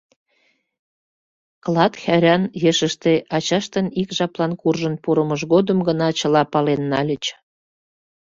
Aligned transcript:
Клат 1.63 1.93
хӓрран 2.03 2.43
ешыште 2.69 3.13
ачаштын 3.35 3.87
ик 4.01 4.09
жаплан 4.17 4.51
куржын 4.61 4.95
пурымыж 5.03 5.41
годым 5.53 5.79
гына 5.87 6.07
чыла 6.19 6.43
пален 6.53 6.81
нальыч. 6.91 7.23